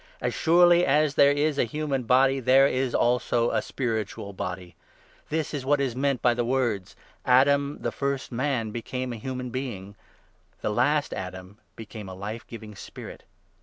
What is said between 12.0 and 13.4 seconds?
a Life giving spirit.